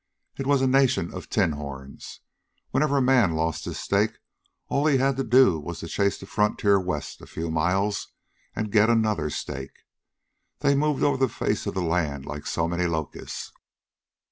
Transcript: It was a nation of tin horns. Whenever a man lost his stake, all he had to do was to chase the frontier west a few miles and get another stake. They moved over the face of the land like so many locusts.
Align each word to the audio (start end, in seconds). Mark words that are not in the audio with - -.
It 0.39 0.47
was 0.47 0.63
a 0.63 0.67
nation 0.67 1.13
of 1.13 1.29
tin 1.29 1.51
horns. 1.51 2.21
Whenever 2.71 2.97
a 2.97 3.03
man 3.03 3.35
lost 3.35 3.65
his 3.65 3.77
stake, 3.77 4.17
all 4.67 4.87
he 4.87 4.97
had 4.97 5.15
to 5.17 5.23
do 5.23 5.59
was 5.59 5.77
to 5.81 5.87
chase 5.87 6.17
the 6.17 6.25
frontier 6.25 6.79
west 6.79 7.21
a 7.21 7.27
few 7.27 7.51
miles 7.51 8.07
and 8.55 8.71
get 8.71 8.89
another 8.89 9.29
stake. 9.29 9.81
They 10.61 10.73
moved 10.73 11.03
over 11.03 11.17
the 11.17 11.29
face 11.29 11.67
of 11.67 11.75
the 11.75 11.83
land 11.83 12.25
like 12.25 12.47
so 12.47 12.67
many 12.67 12.87
locusts. 12.87 13.51